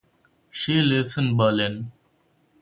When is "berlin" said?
1.37-1.91